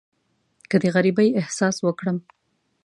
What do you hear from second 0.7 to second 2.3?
د غریبۍ احساس وکړم.